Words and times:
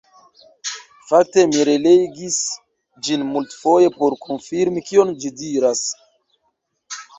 Fakte 1.09 1.43
mi 1.51 1.65
relegis 1.69 2.39
ĝin 3.09 3.27
multfoje 3.35 3.93
por 4.01 4.17
konfirmi 4.27 4.85
kion 4.91 5.15
ĝi 5.21 5.35
diras. 5.45 5.87